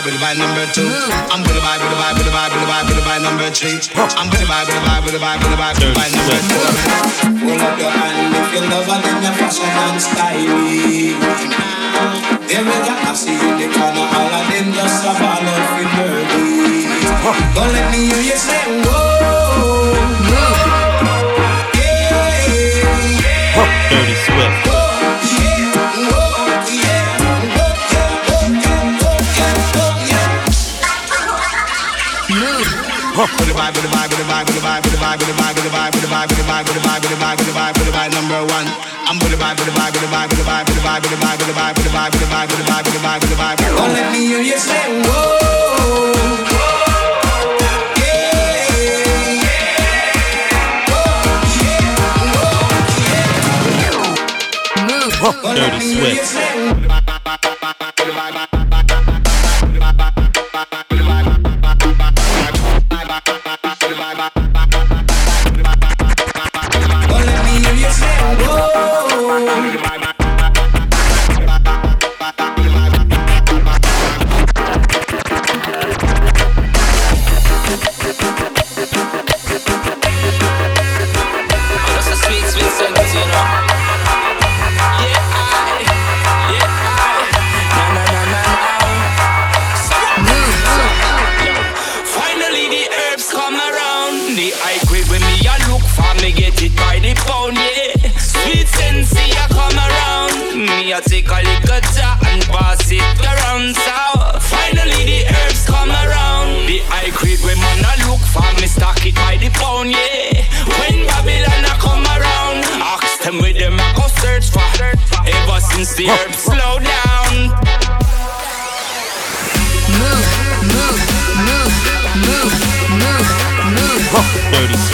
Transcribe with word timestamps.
vibe, 0.00 0.06
with 0.06 0.20
vibe, 0.20 0.38
number 0.38 0.66
two. 0.72 0.86
I'm 1.30 1.42
the 1.42 1.52
vibe, 1.60 1.80
with 1.80 1.98
vibe, 1.98 2.20
vibe, 2.32 2.54
vibe, 2.66 3.00
vibe 3.04 3.22
number 3.22 3.50
three. 3.50 3.78
I'm 4.16 4.28
vibe, 4.30 4.46
vibe, 4.48 5.18
vibe, 5.18 5.94
vibe 5.94 6.19
vibe, 36.20 36.28
with 36.28 36.38
the 36.38 36.44
vibe, 36.44 36.64
with 36.64 36.74
the 36.74 36.84
vibe, 36.84 37.00
with 37.00 37.10
the 37.10 37.16
vibe, 37.16 37.38
with 37.38 37.46
the 37.46 37.52
vibe, 37.52 37.74
with 37.78 37.86
the 37.86 37.92
vibe 37.92 38.12
number 38.12 38.40
one. 38.52 38.66
I'm 39.08 39.18
with 39.18 39.30
the 39.30 39.36
vibe, 39.36 39.56
with 39.56 39.66
the 39.66 39.72
vibe, 39.72 39.92
with 39.92 40.00
the 40.00 40.08
vibe, 40.12 40.28
with 40.28 40.36
the 40.36 40.44
vibe, 40.44 41.00
with 41.00 41.10
the 41.10 41.16
vibe, 41.16 41.38
with 41.38 41.48
the 41.48 41.54
vibe, 41.56 41.72
with 41.76 41.84
the 41.84 41.92
vibe, 41.92 42.10
with 42.10 42.20
the 42.20 42.28
vibe, 42.28 42.50
with 42.50 42.60
the 42.60 42.66
vibe, 42.66 42.84
with 42.84 42.92
the 42.92 43.00
vibe, 43.00 43.20
with 43.20 43.30
the 43.30 43.36
vibe, 43.36 43.56
with 43.56 43.60
the 43.60 43.66
vibe. 43.66 43.76
Don't 43.76 43.92
let 43.94 44.12
me 44.12 44.18
hear 44.26 44.40
you 44.40 44.58
say 44.58 45.02
whoa. 45.02 45.40
Dirty 55.42 55.80
Swift. 55.80 56.59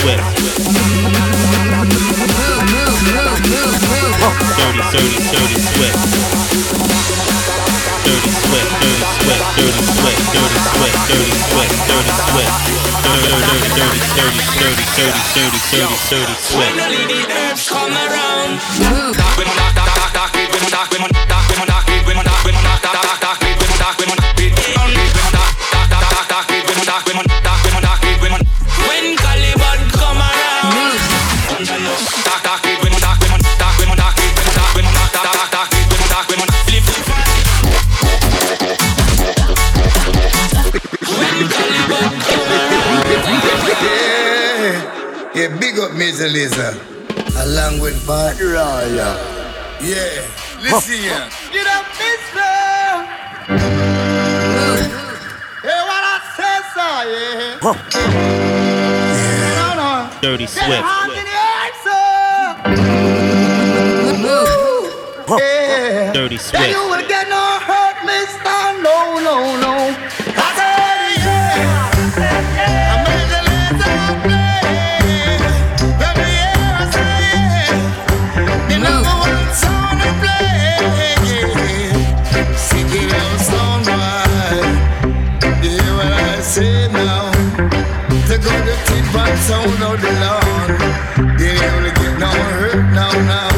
Dirty 0.07 0.13
Dirty, 0.13 0.39
dirty, 4.95 5.19
dirty 5.35 5.59
Swift. 5.59 5.99
Dirty 8.07 8.31
Swift, 8.31 8.71
dirty 8.87 9.03
Swift, 9.03 9.43
dirty 9.59 9.83
Swift, 9.83 10.23
dirty 10.31 10.63
Swift, 10.63 10.95
dirty 11.11 11.35
Swift, 11.51 11.75
dirty 11.91 12.15
Swift. 12.23 12.55
Dirty, 13.03 13.35
dirty, 13.35 13.67
dirty, 13.75 13.99
dirty, 14.15 14.47
dirty, 14.47 14.87
dirty, 14.95 15.27
dirty, 15.35 15.59
dirty, 15.75 15.99
dirty 16.15 16.37
Swift. 16.39 16.71
Finally 16.79 17.03
the 17.11 17.27
herbs 17.35 17.67
come 17.69 17.91
around. 17.91 18.63
Big 46.17 46.27
up 46.27 46.33
Major 46.33 46.33
Lazer. 46.33 46.75
Along 47.43 47.81
with 47.81 48.07
Bad 48.07 48.37
Raya. 48.37 49.17
Yeah, 49.81 50.25
listen 50.63 50.95
here. 50.95 51.29
Get 51.53 51.67
up, 51.67 51.85
mister. 51.99 52.53
Hey, 55.63 55.81
what 55.85 56.05
I 56.05 56.19
say, 56.37 56.59
sir, 56.75 56.97
yeah. 57.13 57.71
No, 59.57 59.69
no. 59.77 60.21
Dirty 60.21 60.47
Swift. 60.47 60.67
hands 60.67 61.13
in 61.13 61.25
the 61.25 61.31
air, 61.31 61.73
sir. 61.85 61.97
Yeah. 65.29 66.13
Dirty 66.13 66.37
Then 66.37 66.45
Swift. 66.45 66.69
you 66.71 66.83
will 66.89 67.07
get 67.09 67.29
no 67.29 67.59
hurt, 67.61 67.97
mister. 68.07 68.83
No, 68.83 69.19
no, 69.21 69.37
no. 69.61 69.66
Sound 89.47 89.83
of 89.89 89.97
the 90.03 90.13
Lord. 90.25 90.71
You 91.39 91.55
ain't 91.55 91.95
get 92.01 92.15
no 92.19 92.31
hurt 92.59 92.83
now, 92.99 93.15
now. 93.31 93.51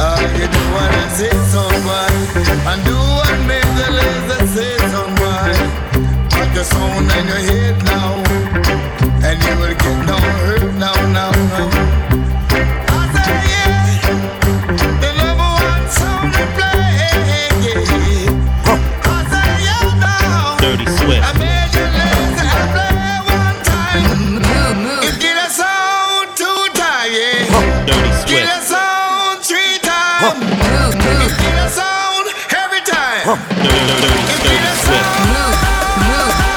Ah, 0.00 0.22
you 0.38 0.46
do 0.54 0.62
what 0.74 0.90
I 1.02 1.06
say, 1.18 1.36
someone. 1.52 2.16
And 2.70 2.80
do 2.88 2.96
what 3.16 3.36
make 3.50 3.70
the 3.78 3.88
laser 3.98 4.42
say, 4.54 4.74
someone. 4.94 5.60
Put 6.32 6.48
the 6.56 6.64
sound 6.64 7.12
in 7.18 7.26
your 7.32 7.42
head 7.50 7.85
three 30.16 30.56
times. 30.56 30.94
It 30.96 31.32
get 31.40 31.56
a 31.60 31.68
sound 31.68 32.26
every 32.56 32.82
time. 32.82 33.36
Dirty, 33.62 33.82
dirty, 33.86 34.16
It 34.16 34.38
dirty 34.40 34.56
get 34.56 34.64
a 34.64 34.76
Swift. 34.80 35.04
sound. 35.04 36.56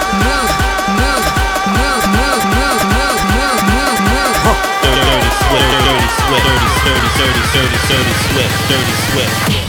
Dirty, 3.59 5.03
dirty 5.03 5.31
Swift. 5.43 5.69
Dirty 5.69 6.09
Swift. 6.23 6.45
Dirty, 6.45 6.69
dirty, 6.85 7.09
dirty, 7.17 7.41
dirty, 7.53 7.77
dirty 7.89 8.13
Swift. 8.29 8.55
Dirty 8.69 8.95
Swift. 9.11 9.68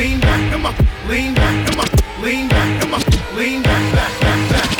lean 0.00 0.18
back, 0.20 0.50
come 0.50 0.64
on. 0.66 0.74
lean 1.08 1.34
back, 1.34 1.66
come 1.66 1.80
on. 1.80 1.88
lean 2.22 2.48
back, 2.48 2.80
come 2.80 2.94
on. 2.94 3.02
lean 3.36 3.62
back, 3.62 3.94
back, 3.94 4.20
back, 4.20 4.50
back. 4.50 4.79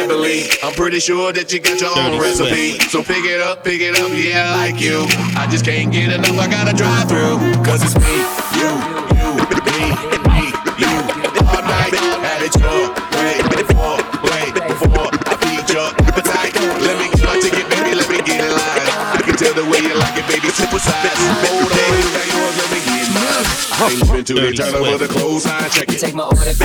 I'm 0.09 0.71
pretty 0.71 1.01
sure 1.03 1.33
that 1.33 1.51
you 1.51 1.59
got 1.59 1.83
your 1.83 1.91
own 1.99 2.15
recipe. 2.15 2.79
So 2.87 3.03
pick 3.03 3.27
it 3.27 3.43
up, 3.43 3.63
pick 3.67 3.83
it 3.83 3.99
up, 3.99 4.07
yeah, 4.15 4.55
I 4.55 4.71
like 4.71 4.79
you. 4.79 5.03
I 5.35 5.51
just 5.51 5.67
can't 5.67 5.91
get 5.91 6.15
enough, 6.15 6.39
I 6.39 6.47
gotta 6.47 6.71
drive 6.71 7.11
through. 7.11 7.43
Cause 7.67 7.83
it's 7.83 7.91
me, 7.99 8.15
you, 8.55 8.71
you, 9.19 9.29
me, 9.67 9.83
me, 10.31 10.47
you. 10.79 10.91
All 11.43 11.59
night, 11.59 11.91
at 12.23 12.39
it 12.39 12.55
your 12.55 12.87
way, 13.19 13.35
before, 13.51 13.99
way, 14.31 14.47
before 14.55 15.11
I 15.27 15.35
feed 15.43 15.67
your 15.75 15.91
appetite. 16.07 16.55
Let 16.55 16.95
me 17.03 17.11
get 17.11 17.27
my 17.27 17.35
ticket, 17.43 17.67
baby, 17.67 17.91
let 17.91 18.07
me 18.07 18.23
get 18.23 18.47
in 18.47 18.51
line. 18.55 18.87
I 19.11 19.19
can 19.27 19.35
tell 19.35 19.51
the 19.59 19.67
way 19.67 19.83
you 19.83 19.91
like 19.91 20.15
it, 20.15 20.23
baby, 20.31 20.47
super 20.55 20.79
size. 20.79 21.19
Hold 21.51 21.67
on, 21.67 21.93
you 21.99 22.07
got 22.15 22.27
yours, 22.31 22.55
let 22.55 22.67
me 22.71 22.79
get 22.79 23.07
mine. 23.11 23.43
I 23.75 23.91
ain't 23.91 24.07
been 24.07 24.23
too 24.23 24.39
eternal 24.39 24.87
with 24.87 25.03
a 25.03 25.11
close 25.11 25.43
eye, 25.43 25.67
check 25.67 25.91
it. 25.91 25.99
Take 25.99 26.15
my 26.15 26.31
order. 26.31 26.55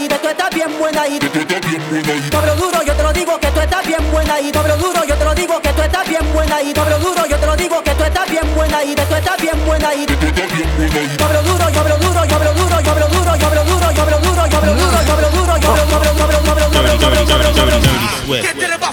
y 0.00 0.08
de 0.08 0.18
tú 0.18 0.28
estás 0.28 0.50
bien 0.50 0.78
buena 0.78 1.06
y 1.06 1.18
de 1.18 1.28
bien 1.28 1.82
buena 1.90 2.30
dobro 2.30 2.56
duro 2.56 2.82
yo 2.82 2.94
te 2.94 3.02
lo 3.02 3.12
digo 3.12 3.38
que 3.38 3.48
tú 3.48 3.60
estás 3.60 3.86
bien 3.86 4.10
buena 4.10 4.40
y 4.40 4.50
dobro 4.50 4.76
duro 4.78 5.04
yo 5.04 5.14
te 5.14 5.24
lo 5.24 5.34
digo 5.34 5.60
que 5.60 5.72
tú 5.74 5.82
estás 5.82 6.08
bien 6.08 6.32
buena 6.32 6.62
y 6.62 6.72
dobro 6.72 6.98
duro 6.98 7.26
yo 7.26 7.36
te 7.36 7.46
lo 7.46 7.56
digo 7.56 7.82
que 7.82 7.94
tú 7.94 8.04
estás 8.04 8.30
bien 8.30 8.54
buena 8.54 8.82
y 8.82 8.94
de 8.94 9.04
tú 9.04 9.14
estás 9.14 9.36
bien 9.40 9.66
buena 9.66 9.94
y 9.94 10.06
de 10.06 10.16
tú 10.16 10.26
estás 10.26 10.52
bien 10.54 10.68
buena 10.76 11.00
y 11.02 11.16
dobro 11.18 11.42
duro 11.42 11.70
yo 11.70 11.80
abro 11.80 11.96
duro 11.98 12.24
yo 12.24 12.36
abro 12.36 12.54
duro 12.54 12.80
yo 12.80 12.90
abro 12.90 13.08
duro 13.08 13.36
yo 13.36 13.46
abro 13.46 13.64
duro 13.64 13.90
yo 13.92 14.02
abro 14.02 14.18
duro 14.18 14.46
yo 14.48 14.56
abro 14.56 14.72
duro 14.72 15.06
yo 15.06 15.12
abro 15.12 15.30
duro 15.30 15.58
yo 15.60 15.68
abro 15.68 15.68
duro 15.68 15.68
yo 15.68 15.68
abro 15.68 15.86
duro 15.90 15.90
yo 15.90 15.96
abro 15.96 16.24
duro 16.40 17.54
yo 17.54 17.62
abro 17.62 17.80
duro 18.56 18.89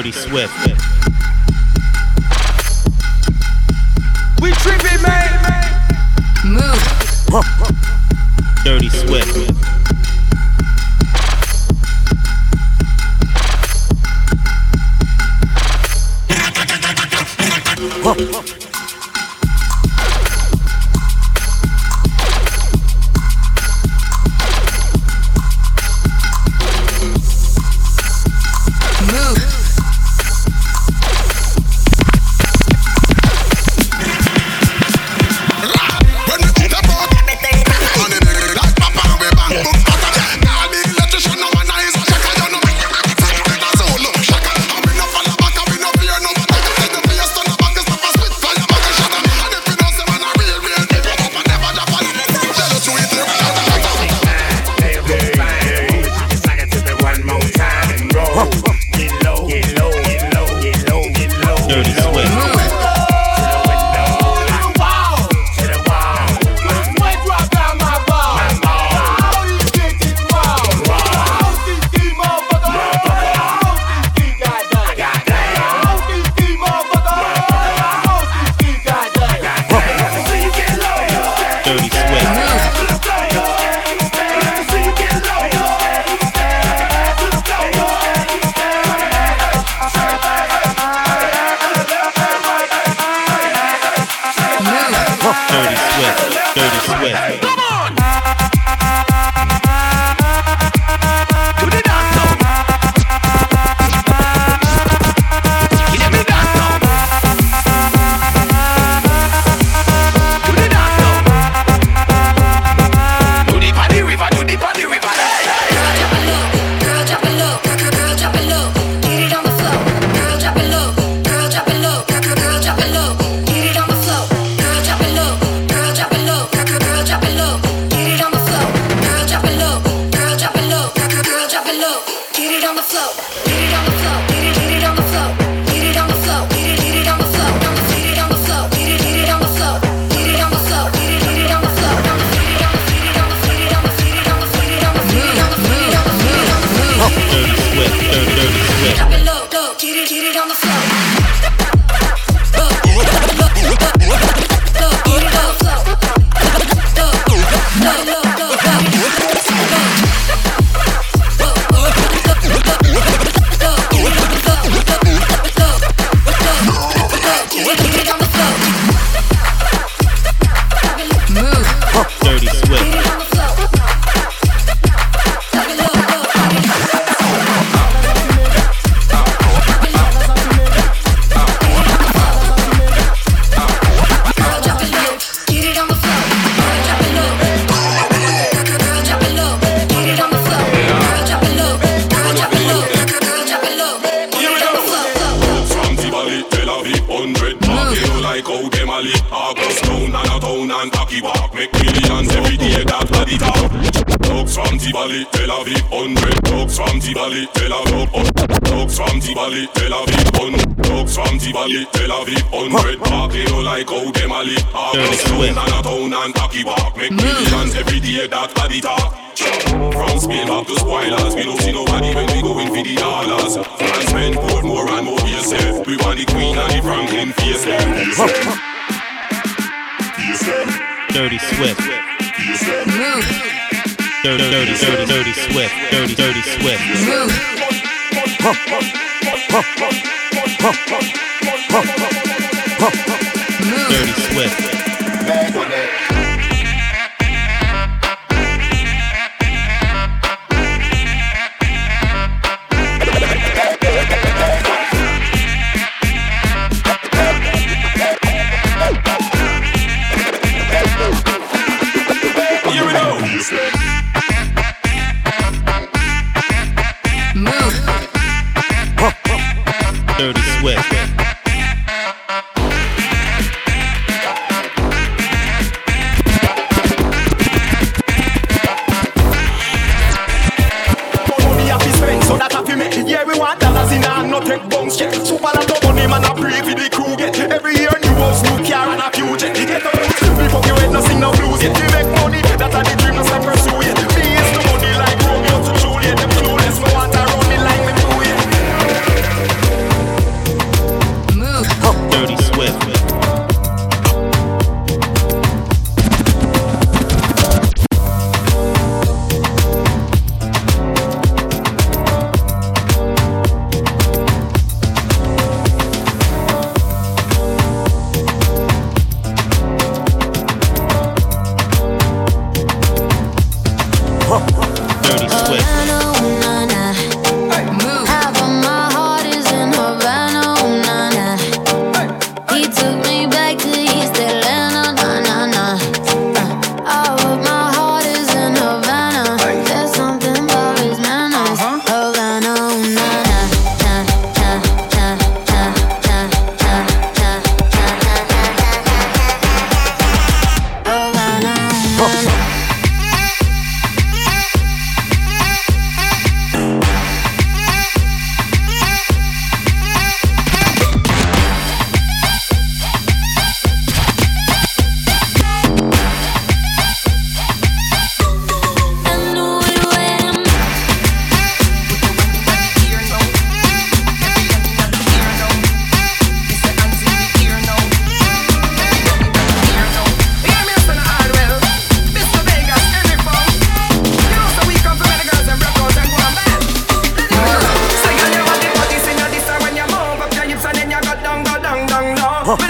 Dirty 0.00 0.12
Swift. 0.12 0.69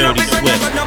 dirty 0.00 0.20
swift. 0.24 0.80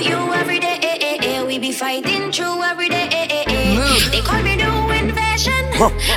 you 0.00 0.32
every 0.34 0.58
day. 0.60 0.78
Eh. 0.82 1.42
We 1.44 1.58
be 1.58 1.72
fighting 1.72 2.30
true 2.30 2.62
every 2.62 2.88
day. 2.88 3.08
They 4.10 4.20
call 4.20 4.42
me 4.42 4.56
new 4.56 4.90
invasion. 4.92 5.62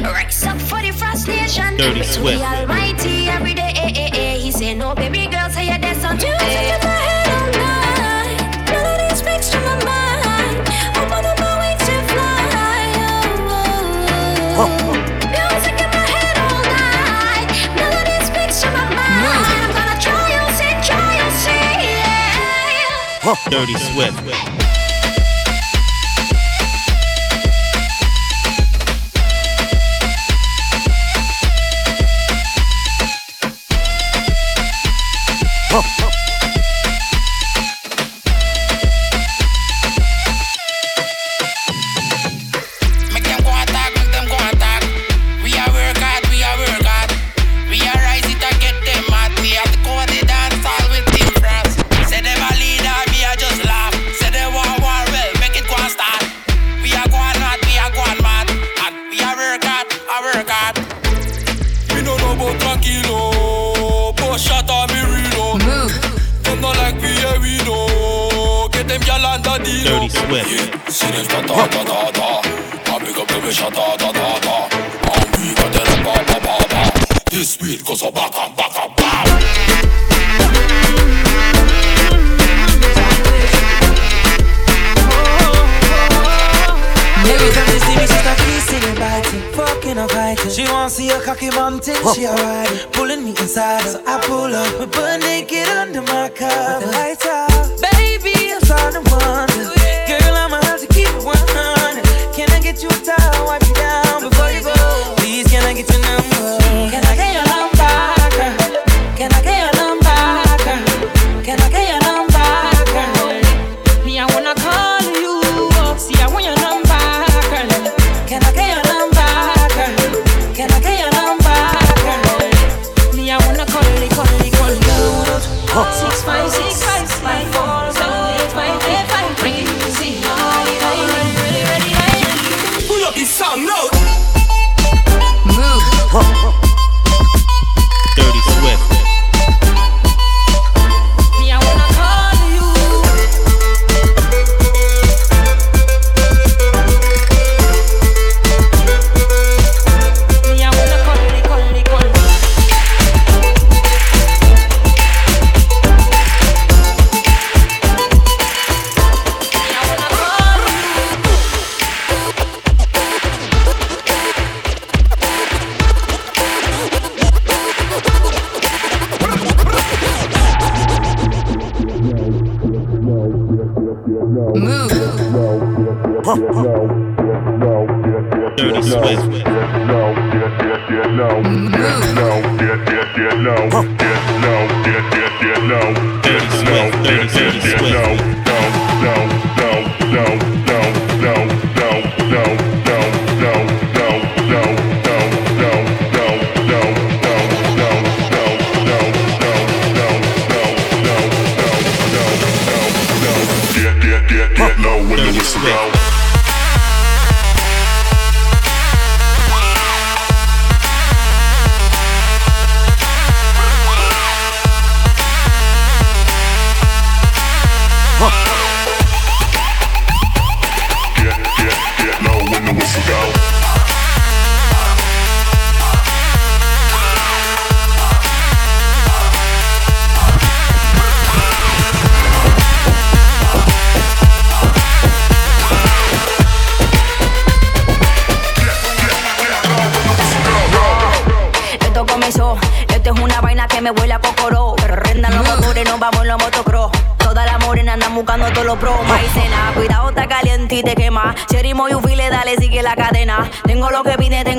Rise 0.03 0.43
up 0.45 0.59
for 0.59 0.81
the 0.81 0.91
frustration. 0.91 1.77
Dirty 1.77 2.03
Swift. 2.03 2.43
Almighty 2.43 3.27
every 3.29 3.53
day. 3.53 3.71
He 4.41 4.51
say 4.51 4.73
no, 4.73 4.93
baby. 4.95 5.20
Dirty 23.51 23.77
Swift. 23.77 24.60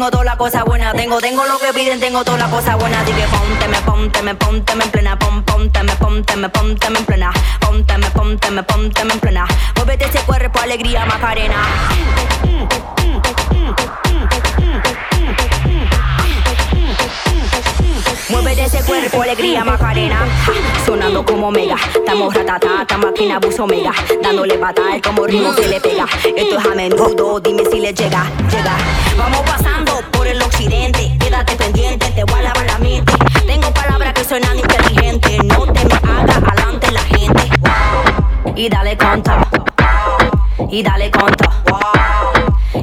tengo 0.02 0.10
toda 0.10 0.24
la 0.24 0.36
cosa 0.36 0.64
buena. 0.64 0.92
Tengo, 0.92 1.20
tengo 1.20 1.46
lo 1.46 1.60
que 1.60 1.72
piden, 1.72 2.00
tengo 2.00 2.24
toda 2.24 2.36
la 2.36 2.48
cosa 2.48 2.74
buena. 2.74 3.02
Así 3.02 3.12
ponte, 3.12 3.68
me 3.68 3.80
ponte, 3.82 4.22
me 4.22 4.34
ponte, 4.34 4.74
me 4.74 4.84
en 4.84 4.90
plena. 4.90 5.16
Ponte, 5.16 5.82
me 5.84 5.94
ponte, 5.94 6.36
me 6.36 6.48
ponte, 6.48 6.90
me 6.90 6.98
en 6.98 7.04
plena. 7.04 7.32
Ponte, 7.60 7.98
me 7.98 8.10
ponte, 8.10 8.50
me 8.50 8.62
ponte, 8.64 9.04
me 9.04 9.12
en 9.12 9.20
plena. 9.20 9.46
Muévete 9.76 10.06
ese 10.06 10.18
cuerpo, 10.22 10.58
alegría, 10.58 11.06
Macarena. 11.06 12.31
ese 18.62 18.82
cuerpo, 18.84 19.22
alegría 19.22 19.64
Macarena. 19.64 20.20
Sonando 20.86 21.24
como 21.24 21.50
mega, 21.50 21.76
estamos 21.94 22.32
ratata, 22.34 22.82
esta 22.82 22.96
máquina 22.96 23.36
abuso 23.36 23.66
mega. 23.66 23.92
Dándole 24.22 24.56
patada, 24.58 25.00
como 25.02 25.26
ritmo 25.26 25.52
se 25.52 25.66
le 25.68 25.80
pega. 25.80 26.06
Esto 26.36 26.58
es 26.58 26.66
a 26.66 26.74
menudo, 26.74 27.40
dime 27.40 27.64
si 27.70 27.80
le 27.80 27.92
llega, 27.92 28.24
llega. 28.50 28.76
Vamos 29.16 29.40
pasando 29.40 30.00
por 30.12 30.26
el 30.26 30.40
occidente, 30.40 31.16
quédate 31.18 31.56
pendiente, 31.56 32.06
te 32.10 32.24
voy 32.24 32.38
a 32.38 32.42
lavar 32.42 32.66
la 32.66 32.78
mente. 32.78 33.12
Tengo 33.46 33.72
palabras 33.72 34.12
que 34.14 34.24
suenan 34.24 34.58
inteligentes, 34.58 35.44
no 35.44 35.66
te 35.72 35.84
me 35.84 35.94
hagas 35.94 36.42
alante 36.46 36.92
la 36.92 37.02
gente. 37.02 37.50
Y 38.54 38.68
dale 38.68 38.96
conto, 38.96 39.32
y 40.70 40.82
dale 40.82 41.10
conto 41.10 41.61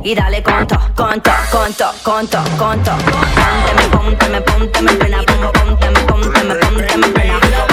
y 0.03 0.15
dale 0.15 0.41
conto, 0.41 0.77
conto, 0.95 1.31
conto, 1.51 1.91
conto, 2.03 2.37
conto. 2.57 2.91
Pónteme, 2.91 3.89
pónteme, 3.91 4.41
pónteme 4.41 4.91
en 4.91 4.99
plena, 4.99 5.23
pónteme, 5.23 5.51
pónteme, 5.51 5.99
pónteme, 6.05 6.55
pónteme 6.55 7.07
en 7.07 7.13
plena. 7.13 7.68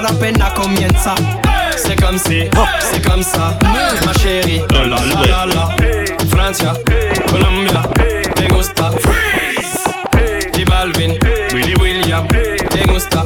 Para 0.00 0.14
apenas 0.14 0.52
comienza. 0.52 1.14
C'est 1.76 2.00
comme 2.00 2.18
si, 2.18 2.44
c'est 2.90 3.04
comme 3.04 3.22
ça, 3.22 3.58
ma 4.06 4.12
chérie. 4.12 4.62
La 4.70 4.84
la 4.84 4.96
la 4.96 5.26
la 5.26 5.46
la. 5.46 5.68
Francia, 6.30 6.72
Colombia, 7.28 7.82
te 8.34 8.46
gusta. 8.54 8.90
J 10.54 10.64
Balvin, 10.66 11.18
Willy 11.52 11.74
William, 11.80 12.26
te 12.28 12.84
gusta. 12.92 13.24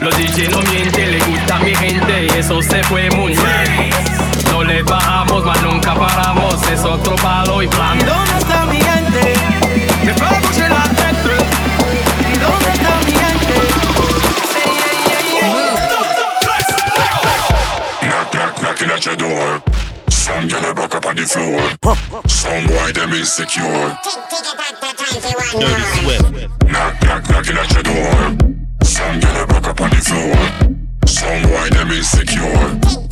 Los 0.00 0.16
DJ 0.16 0.48
no 0.50 0.60
mienten, 0.72 1.12
le 1.12 1.18
gusta 1.20 1.56
a 1.56 1.58
mi 1.60 1.74
gente 1.76 2.26
y 2.26 2.38
eso 2.38 2.60
se 2.60 2.82
fue 2.84 3.08
muy 3.10 3.32
bien. 3.32 3.90
No 4.50 4.64
le 4.64 4.82
bajamos, 4.82 5.44
mas 5.44 5.62
nunca 5.62 5.94
paramos, 5.94 6.56
es 6.72 6.84
otro 6.84 7.14
palo 7.16 7.62
y 7.62 7.68
plan. 7.68 8.00
¿Y 8.00 8.04
dónde 8.04 8.38
está 8.38 8.66
mi 8.66 8.78
gente? 8.78 10.41
At 19.02 19.06
your 19.06 19.16
door. 19.28 19.62
Some 20.08 20.48
gyal 20.48 20.74
back 20.76 20.94
up 20.94 21.06
on 21.06 21.16
the 21.16 21.22
floor. 21.22 21.60
Some 22.28 22.66
boy 22.66 22.92
them 22.92 23.12
insecure. 23.12 23.98
Dirty 25.58 25.82
Swift. 25.98 26.30
Knock, 26.70 27.02
knock, 27.02 27.28
knocking 27.30 27.56
at 27.56 27.72
your 27.72 27.82
door. 27.82 28.36
Some 28.84 29.20
gyal 29.20 29.48
back 29.48 29.66
up 29.66 29.80
on 29.80 29.90
the 29.90 29.96
floor. 29.96 30.36
Some 31.06 31.42
boy 31.42 31.68
them 31.70 31.90
insecure. 31.90 32.42
Knock, 32.42 33.02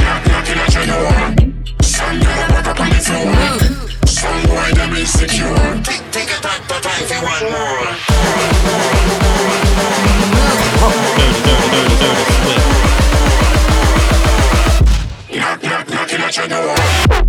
knock, 0.00 0.26
knocking 0.26 0.58
at 0.58 0.74
your 0.74 0.86
door. 0.86 1.12
Some 1.82 2.20
gyal 2.20 2.48
back 2.48 2.66
up 2.68 2.80
on 2.80 2.88
the 2.88 2.96
floor. 2.96 3.34
Some 4.06 4.42
boy 4.48 4.72
them 4.72 4.94
insecure. 4.96 5.82
Take 6.12 6.30
it 6.30 6.42
back, 6.42 6.60
but 6.68 6.86
I 6.86 6.88
say 7.04 7.20
one 7.20 7.52
more. 7.52 8.12
Knock, 16.38 16.48
knocking 16.48 16.68
at. 16.68 17.26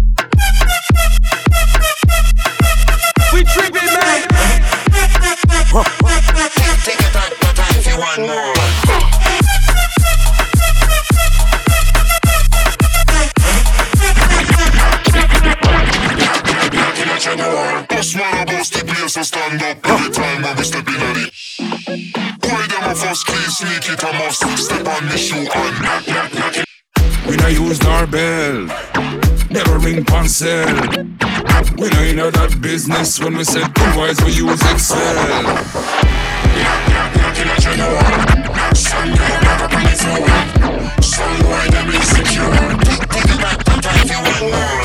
We 3.33 3.43
tripping, 3.43 3.85
man. 3.85 4.27
Take 6.83 6.99
it 6.99 7.13
back, 7.13 7.31
but 7.41 7.59
I 7.59 7.81
say 7.81 7.97
one 7.97 8.27
more. 8.27 8.52
Business 33.03 33.19
when 33.23 33.37
we 33.37 33.43
said 33.43 33.69
wise 33.97 34.23
we 34.23 34.31
use 34.31 34.61
Excel. 34.71 34.97
Some 38.75 39.13
girl. 39.13 39.39
Take 43.09 43.29
it 43.29 43.39
back, 43.41 43.57
but 43.65 43.85
I 43.85 44.03
say 44.07 44.19
one 44.23 44.39
more. 44.51 44.83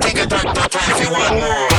Take 0.00 0.18
it 0.18 0.28
back, 0.30 0.44
but 0.54 0.76
I 0.76 0.78
say 0.98 1.08
one 1.10 1.34
more. 1.40 1.75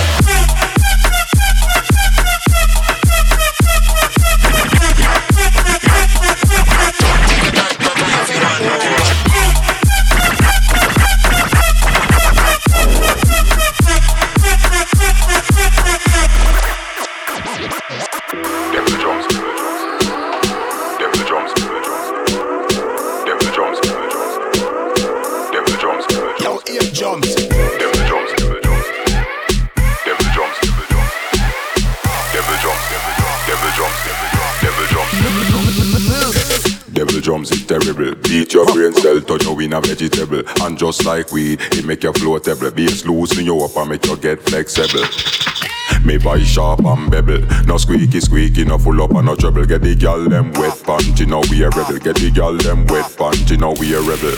Turn 39.37 39.53
you 39.53 39.59
in 39.61 39.73
a 39.73 39.81
vegetable. 39.81 40.43
And 40.61 40.77
just 40.77 41.05
like 41.05 41.31
weed, 41.31 41.61
it 41.61 41.85
make 41.85 42.03
you 42.03 42.11
floatable. 42.11 42.75
Bass 42.75 43.05
loosen 43.05 43.45
you 43.45 43.59
up 43.63 43.75
and 43.77 43.89
make 43.89 44.05
you 44.05 44.17
get 44.17 44.41
flexible. 44.41 45.05
Me 46.05 46.17
buy 46.17 46.39
sharp 46.39 46.85
and 46.85 47.11
bevel. 47.11 47.41
No 47.65 47.77
squeaky 47.77 48.19
squeaky, 48.21 48.65
no 48.65 48.77
full 48.77 49.01
up 49.01 49.11
and 49.11 49.25
no 49.25 49.35
trouble. 49.35 49.65
Get 49.65 49.81
the 49.81 49.95
gal 49.95 50.23
them 50.29 50.51
wet 50.53 50.73
panty, 50.85 51.27
now 51.27 51.41
we 51.49 51.63
a 51.63 51.69
rebel. 51.69 51.99
Get 51.99 52.15
the 52.15 52.31
gal 52.31 52.55
them 52.55 52.85
wet 52.87 53.11
panty, 53.17 53.59
now 53.59 53.73
we 53.79 53.93
a 53.93 54.01
rebel. 54.01 54.37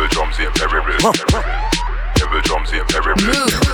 The 0.00 0.08
drums 0.08 0.38
is 0.40 0.48
terrible. 0.54 0.92
Them 0.96 2.30
the 2.32 2.40
drums 2.42 2.70
terrible. 2.70 3.20
Them 3.20 3.69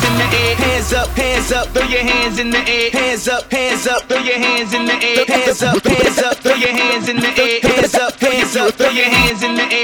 hands 0.00 0.12
in 0.12 0.18
the 0.18 0.36
air, 0.36 0.56
hands 0.56 0.92
up, 0.92 1.08
hands 1.10 1.52
up, 1.52 1.68
throw 1.68 1.84
your 1.84 2.00
hands 2.00 2.38
in 2.38 2.50
the 2.50 2.58
air, 2.58 2.90
hands 2.90 3.28
up, 3.28 3.50
hands 3.50 3.86
up, 3.86 4.02
throw 4.08 4.18
your 4.18 4.38
hands 4.38 4.72
in 4.72 4.84
the 4.86 4.92
air, 4.92 5.24
hands 5.26 5.62
up, 5.62 5.84
hands 5.84 6.18
up, 6.18 6.36
throw 6.36 6.54
your 6.54 6.72
hands 6.72 7.08
in 7.08 7.16
the 7.16 7.28
air, 7.28 7.60
hands 7.60 7.94
up, 7.94 8.14
hands 8.20 8.56
up, 8.56 8.74
throw 8.74 8.88
your 8.90 9.04
hands 9.04 9.42
in 9.42 9.54
the 9.54 9.62
air, 9.62 9.79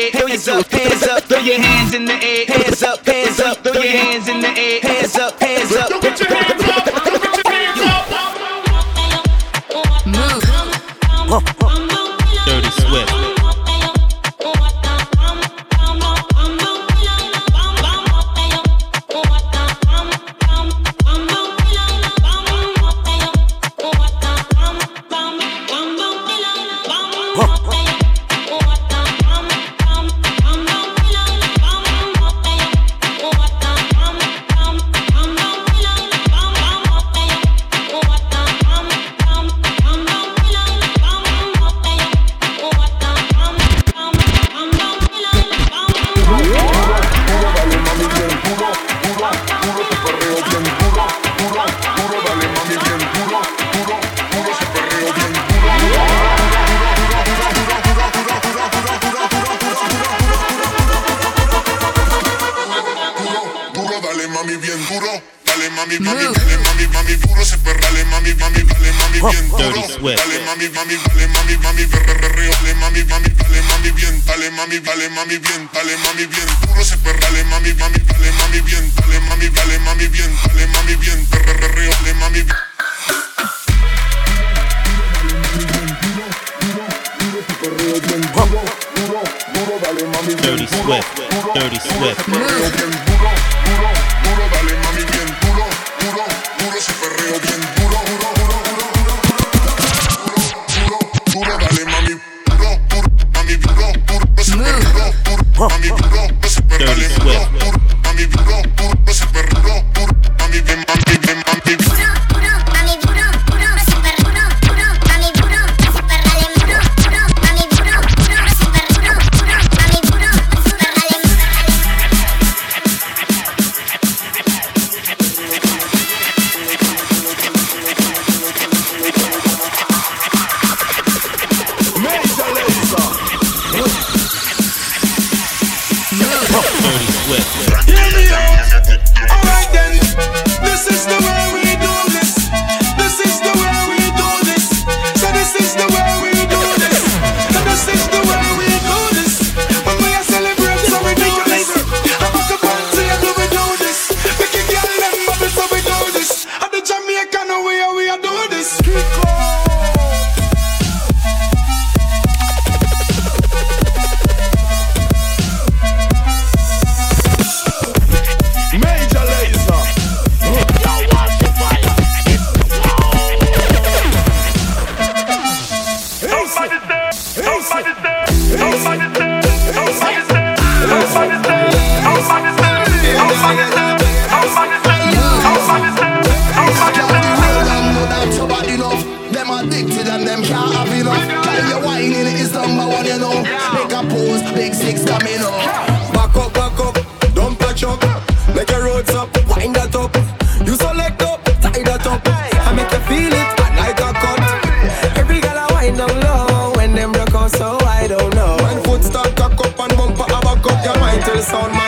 sound 211.47 211.86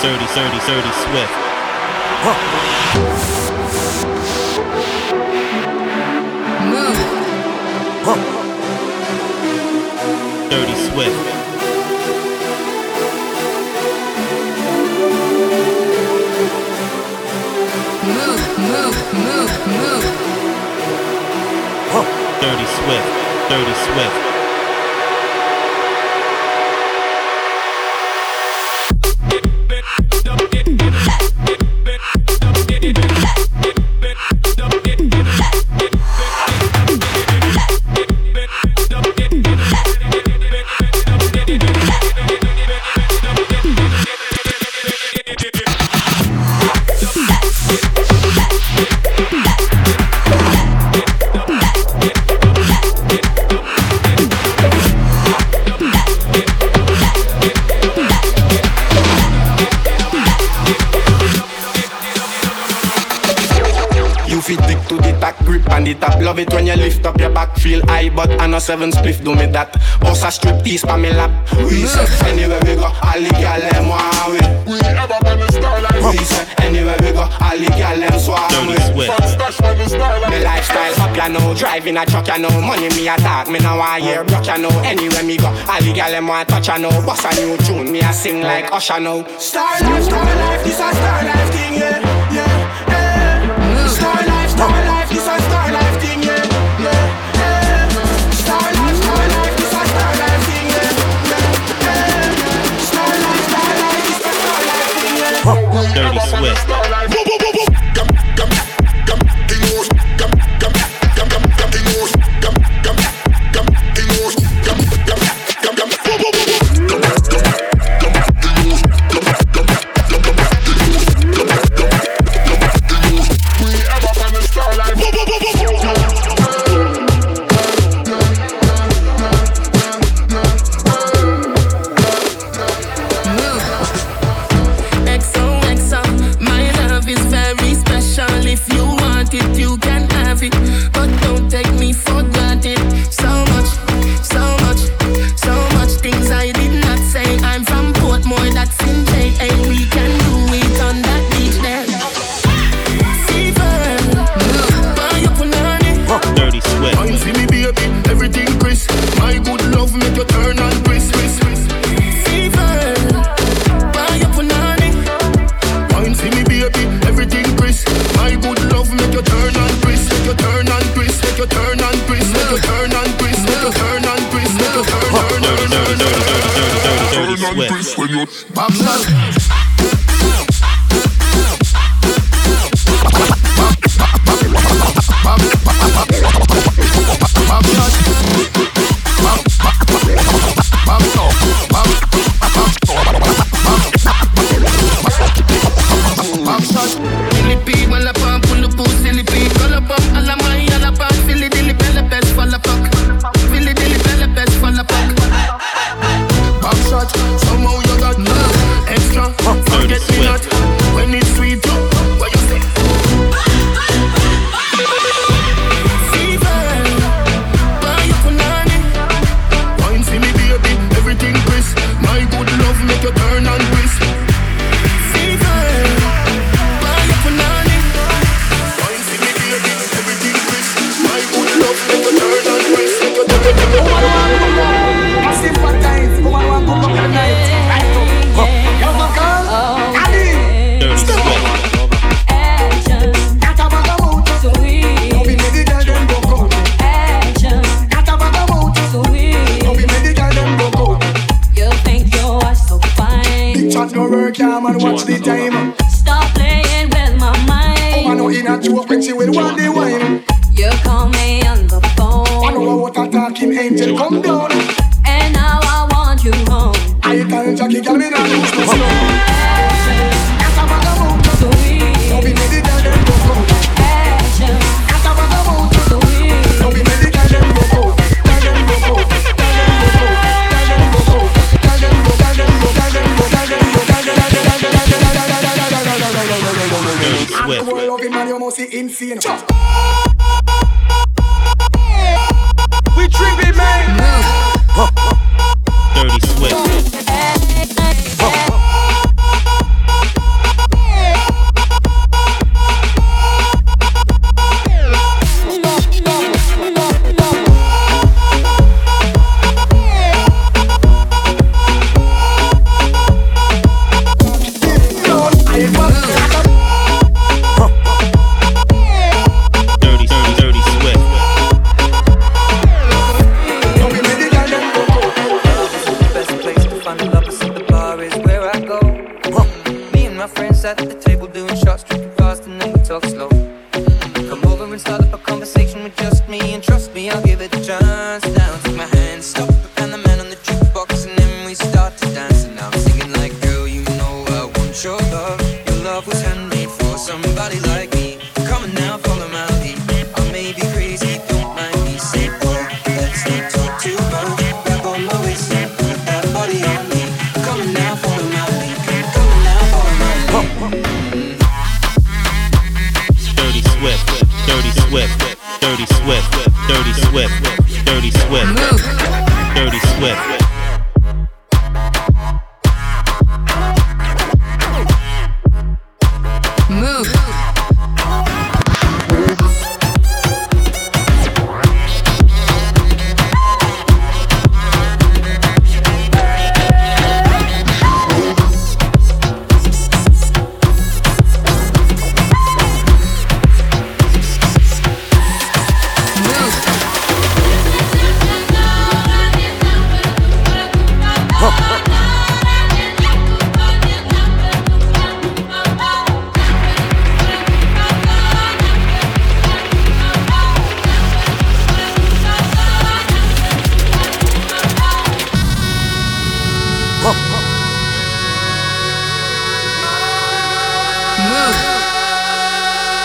30, 0.00 0.24
30, 0.24 0.58
Dirty 0.60 0.92
Swift. 0.92 1.32
Huh. 2.24 2.36
Move. 6.64 7.00
Huh. 8.06 8.16
Dirty 10.48 10.76
Swift. 10.88 11.20
Move, 18.06 18.44
move, 18.58 18.96
move, 19.12 19.52
move. 19.68 20.04
Huh. 21.92 22.06
Dirty 22.40 22.66
Swift, 22.72 23.08
Dirty 23.50 23.74
Swift. 23.84 24.39
seven 68.70 68.92
spliff 68.92 69.18
do 69.24 69.34
me 69.34 69.50
dat 69.50 69.74
Boss 69.98 70.22
a 70.22 70.30
strip 70.30 70.62
tease 70.62 70.86
pa 70.86 70.96
me 70.96 71.10
lap. 71.10 71.30
We 71.66 71.86
say 71.90 72.06
anywhere 72.30 72.62
we 72.62 72.76
go, 72.78 72.86
all 72.86 73.18
the 73.18 73.30
gal 73.42 73.58
them 73.58 73.88
want 73.90 74.30
we. 74.30 74.38
We 74.70 74.78
ever 74.78 75.18
been 75.26 75.42
in 75.42 75.50
style 75.50 75.82
like 75.82 76.14
We 76.14 76.22
say 76.22 76.46
anywhere 76.62 76.94
we 77.02 77.10
go, 77.10 77.26
all 77.26 77.58
the 77.58 77.68
gal 77.74 77.98
them 77.98 78.16
swarm 78.22 78.70
we. 78.94 79.06
From 79.10 79.26
stash 79.26 79.58
when 79.60 80.30
Me 80.30 80.38
lifestyle 80.46 81.02
up 81.02 81.16
ya 81.16 81.26
know, 81.26 81.52
driving 81.58 81.96
a 81.96 82.06
truck 82.06 82.28
ya 82.28 82.36
know. 82.38 82.54
Money 82.62 82.88
me 82.94 83.08
a 83.08 83.16
talk, 83.16 83.50
me 83.50 83.58
now 83.58 83.80
I 83.80 83.98
hear 84.00 84.22
broke 84.22 84.46
ya 84.46 84.56
know. 84.56 84.70
Anywhere 84.86 85.24
me 85.24 85.36
go, 85.36 85.48
all 85.48 85.82
the 85.82 85.92
gal 85.92 86.10
them 86.12 86.28
want 86.28 86.48
touch 86.48 86.68
ya 86.68 86.78
know. 86.78 86.94
Boss 87.02 87.24
a 87.26 87.30
new 87.42 87.56
tune, 87.66 87.90
me 87.90 88.00
a 88.00 88.12
sing 88.12 88.40
like 88.40 88.70
Usher 88.72 89.00
now 89.00 89.26
Star 89.38 89.80
life, 89.82 90.04
star 90.04 90.24
life, 90.24 90.62
this 90.62 90.78
a 90.78 90.88
star 90.94 91.24
life 91.24 91.50
thing 91.50 91.74
yeah. 91.74 92.09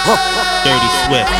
Dirty 0.64 0.89
Swift. 1.08 1.34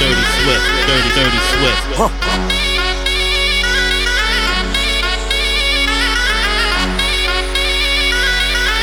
Dirty 0.00 0.26
Swift, 0.42 0.66
dirty, 0.88 1.10
dirty 1.14 1.40
Swift. 1.46 1.84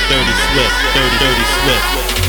Dirty 0.08 0.36
Swift, 0.48 0.80
dirty, 0.96 1.18
dirty 1.20 1.46
Swift. 1.60 2.29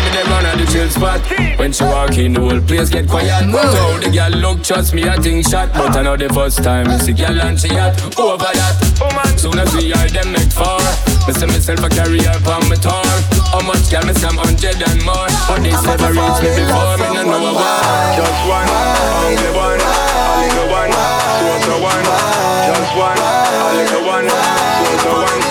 spot. 0.91 1.21
When 1.57 1.71
she 1.71 1.83
walk 1.83 2.17
in, 2.17 2.33
the 2.33 2.41
whole 2.41 2.61
place 2.61 2.89
get 2.89 3.07
quiet. 3.07 3.51
But 3.51 3.71
how 3.73 3.97
the 3.99 4.09
girl 4.11 4.35
look, 4.39 4.63
trust 4.63 4.93
me, 4.93 5.07
I 5.07 5.17
think 5.17 5.47
shot. 5.47 5.71
But 5.73 5.95
I 5.95 6.03
know 6.03 6.17
the 6.17 6.29
first 6.29 6.63
time 6.63 6.87
it's 6.91 7.07
a 7.07 7.13
girl 7.13 7.39
and 7.41 7.59
she 7.59 7.69
hot. 7.69 7.95
Over 8.19 8.51
that, 8.51 8.75
woman. 8.99 9.37
Soon 9.37 9.57
as 9.59 9.73
we 9.73 9.93
are 9.93 10.09
them 10.09 10.31
make 10.33 10.51
far. 10.51 10.79
Me 11.27 11.33
say 11.33 11.47
myself 11.47 11.81
a 11.83 11.89
carrier 11.89 12.35
from 12.43 12.67
my 12.69 12.75
tour. 12.75 13.07
How 13.55 13.61
much 13.63 13.89
girl 13.89 14.03
me 14.05 14.13
some 14.13 14.37
hundred 14.37 14.77
and 14.83 15.01
more. 15.07 15.31
But 15.47 15.63
this 15.63 15.79
never 15.87 16.11
reach 16.11 16.39
me 16.43 16.49
before. 16.59 16.97
Me 16.99 17.07
no 17.15 17.23
know 17.23 17.55
why. 17.55 18.19
Just 18.19 18.41
one, 18.51 18.67
only 18.67 19.49
one, 19.55 19.79
only 19.79 20.65
one, 20.69 20.93
so 21.63 21.75
one. 21.79 22.05
Just 22.67 22.91
one, 22.99 23.19
only 23.19 23.99
one, 24.05 24.27
so 24.99 25.11
one. 25.23 25.50